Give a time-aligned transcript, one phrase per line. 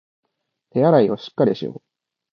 [0.71, 1.81] 手洗いをしっかりしよう